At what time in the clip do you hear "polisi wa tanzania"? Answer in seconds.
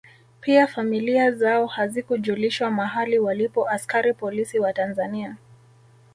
4.13-5.35